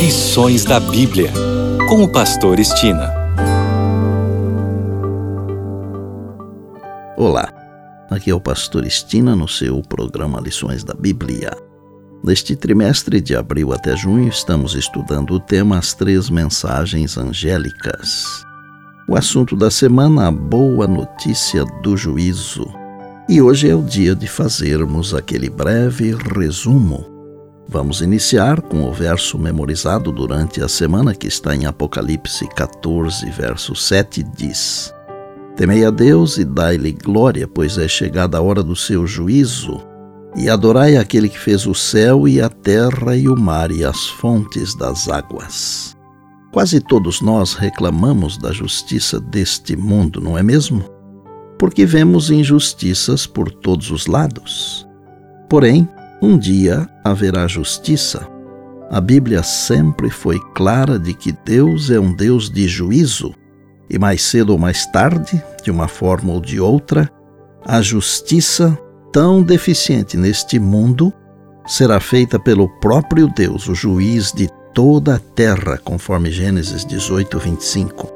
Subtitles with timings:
[0.00, 1.30] Lições da Bíblia,
[1.86, 3.12] com o Pastor Estina.
[7.18, 7.52] Olá,
[8.10, 11.50] aqui é o Pastor Estina no seu programa Lições da Bíblia.
[12.24, 18.42] Neste trimestre de abril até junho, estamos estudando o tema As Três Mensagens Angélicas.
[19.06, 22.66] O assunto da semana, a boa notícia do juízo.
[23.28, 27.19] E hoje é o dia de fazermos aquele breve resumo
[27.72, 33.76] Vamos iniciar com o verso memorizado durante a semana que está em Apocalipse 14, verso
[33.76, 34.92] 7, diz:
[35.54, 39.80] Temei a Deus e dai-lhe glória, pois é chegada a hora do seu juízo,
[40.34, 44.08] e adorai aquele que fez o céu e a terra e o mar e as
[44.08, 45.96] fontes das águas.
[46.50, 50.84] Quase todos nós reclamamos da justiça deste mundo, não é mesmo?
[51.56, 54.84] Porque vemos injustiças por todos os lados.
[55.48, 55.88] Porém,
[56.22, 58.26] um dia haverá justiça.
[58.90, 63.32] A Bíblia sempre foi clara de que Deus é um Deus de juízo,
[63.88, 67.10] e mais cedo ou mais tarde, de uma forma ou de outra,
[67.64, 68.78] a justiça,
[69.12, 71.12] tão deficiente neste mundo,
[71.66, 78.12] será feita pelo próprio Deus, o juiz de toda a terra, conforme Gênesis 18, 25.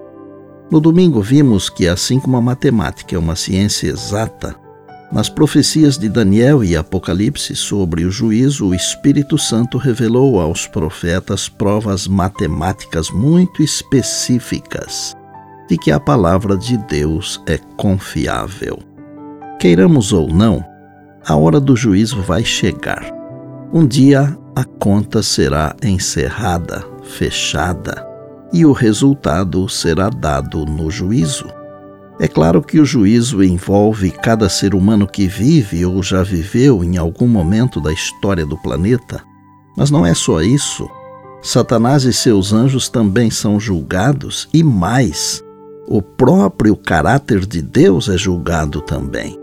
[0.71, 4.57] No domingo vimos que, assim como a matemática é uma ciência exata,
[5.15, 11.49] nas profecias de Daniel e Apocalipse sobre o juízo, o Espírito Santo revelou aos profetas
[11.49, 15.15] provas matemáticas muito específicas
[15.69, 18.83] de que a palavra de Deus é confiável.
[19.61, 20.65] Queiramos ou não,
[21.25, 23.05] a hora do juízo vai chegar.
[23.73, 28.05] Um dia a conta será encerrada, fechada,
[28.53, 31.47] e o resultado será dado no juízo.
[32.19, 36.97] É claro que o juízo envolve cada ser humano que vive ou já viveu em
[36.97, 39.21] algum momento da história do planeta.
[39.77, 40.89] Mas não é só isso.
[41.43, 45.43] Satanás e seus anjos também são julgados e mais,
[45.87, 49.39] o próprio caráter de Deus é julgado também.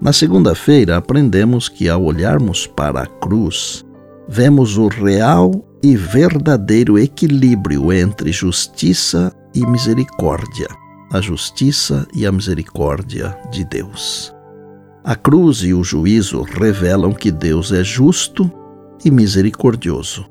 [0.00, 3.84] Na segunda-feira, aprendemos que ao olharmos para a cruz,
[4.28, 5.52] vemos o real
[5.82, 10.68] e verdadeiro equilíbrio entre justiça e misericórdia
[11.14, 14.34] a justiça e a misericórdia de Deus.
[15.04, 18.50] A cruz e o juízo revelam que Deus é justo
[19.04, 20.26] e misericordioso.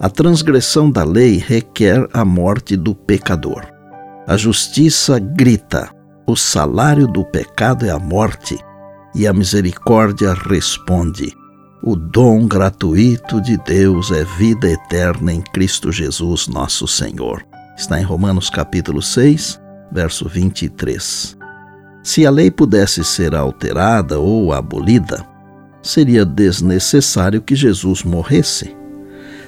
[0.00, 3.62] A transgressão da lei requer a morte do pecador.
[4.26, 5.88] A justiça grita:
[6.26, 8.58] o salário do pecado é a morte,
[9.14, 11.32] e a misericórdia responde:
[11.80, 17.46] o dom gratuito de Deus é vida eterna em Cristo Jesus, nosso Senhor.
[17.76, 21.36] Está em Romanos capítulo 6, verso 23.
[22.02, 25.26] Se a lei pudesse ser alterada ou abolida,
[25.82, 28.76] seria desnecessário que Jesus morresse.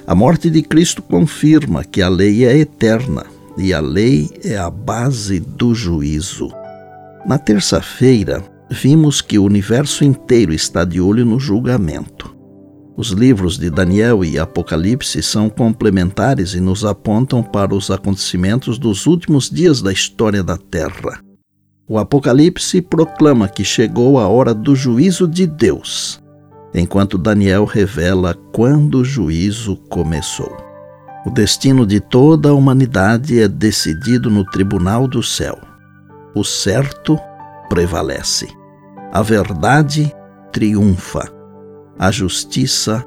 [0.07, 3.25] A morte de Cristo confirma que a lei é eterna
[3.57, 6.51] e a lei é a base do juízo.
[7.27, 12.40] Na terça-feira, vimos que o universo inteiro está de olho no julgamento.
[13.01, 19.07] Os livros de Daniel e Apocalipse são complementares e nos apontam para os acontecimentos dos
[19.07, 21.19] últimos dias da história da Terra.
[21.89, 26.23] O Apocalipse proclama que chegou a hora do juízo de Deus,
[26.75, 30.55] enquanto Daniel revela quando o juízo começou.
[31.25, 35.59] O destino de toda a humanidade é decidido no tribunal do céu.
[36.35, 37.19] O certo
[37.71, 38.47] prevalece.
[39.11, 40.15] A verdade
[40.53, 41.40] triunfa
[42.01, 43.05] a justiça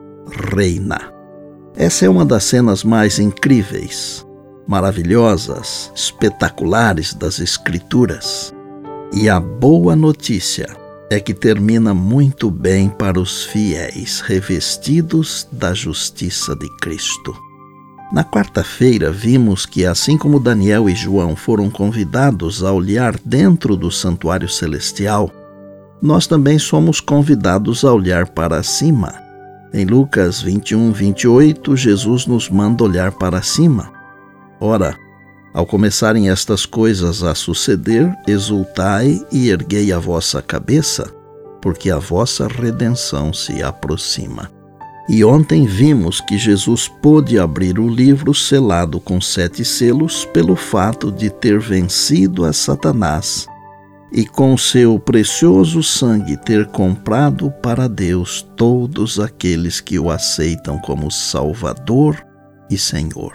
[0.55, 1.11] reina.
[1.75, 4.23] Essa é uma das cenas mais incríveis,
[4.67, 8.53] maravilhosas, espetaculares das Escrituras.
[9.11, 10.67] E a boa notícia
[11.09, 17.35] é que termina muito bem para os fiéis revestidos da justiça de Cristo.
[18.11, 23.89] Na quarta-feira, vimos que, assim como Daniel e João foram convidados a olhar dentro do
[23.89, 25.31] santuário celestial,
[26.03, 29.13] nós também somos convidados a olhar para cima.
[29.73, 33.89] Em Lucas 21, 28, Jesus nos manda olhar para cima.
[34.59, 34.97] Ora,
[35.53, 41.09] ao começarem estas coisas a suceder, exultai e erguei a vossa cabeça,
[41.61, 44.51] porque a vossa redenção se aproxima.
[45.07, 51.09] E ontem vimos que Jesus pôde abrir o livro selado com sete selos pelo fato
[51.09, 53.47] de ter vencido a Satanás
[54.13, 61.09] e com seu precioso sangue ter comprado para Deus todos aqueles que o aceitam como
[61.09, 62.23] Salvador
[62.69, 63.33] e Senhor.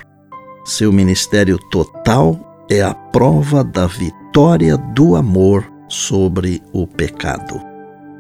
[0.65, 7.61] Seu ministério total é a prova da vitória do amor sobre o pecado.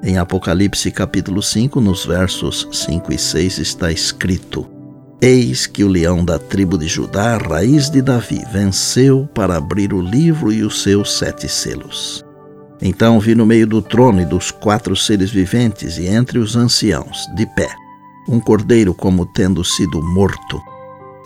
[0.02, 4.66] Em Apocalipse capítulo 5, nos versos 5 e 6 está escrito:
[5.20, 10.00] Eis que o leão da tribo de Judá, raiz de Davi, venceu para abrir o
[10.00, 12.27] livro e os seus sete selos.
[12.80, 17.26] Então vi no meio do trono e dos quatro seres viventes e entre os anciãos,
[17.34, 17.68] de pé,
[18.28, 20.60] um cordeiro como tendo sido morto.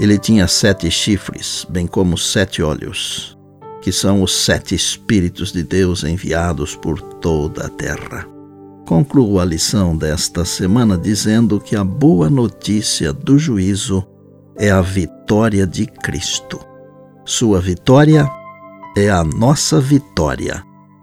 [0.00, 3.36] Ele tinha sete chifres, bem como sete olhos,
[3.82, 8.26] que são os sete Espíritos de Deus enviados por toda a terra.
[8.86, 14.04] Concluo a lição desta semana dizendo que a boa notícia do juízo
[14.56, 16.58] é a vitória de Cristo.
[17.24, 18.28] Sua vitória
[18.96, 20.62] é a nossa vitória.